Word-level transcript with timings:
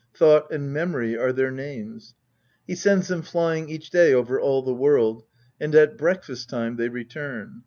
Thought 0.15 0.51
and 0.51 0.73
Memory 0.73 1.15
are 1.15 1.31
their 1.31 1.51
names. 1.51 2.15
He 2.65 2.73
sends 2.73 3.07
them 3.07 3.21
flying 3.21 3.69
each 3.69 3.91
day 3.91 4.15
over 4.15 4.39
all 4.41 4.63
the 4.63 4.73
world, 4.73 5.25
and 5.59 5.75
at 5.75 5.95
breakfast 5.95 6.49
time 6.49 6.77
they 6.77 6.89
return. 6.89 7.59